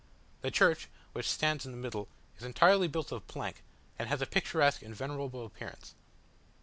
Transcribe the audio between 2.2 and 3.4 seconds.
is entirely built of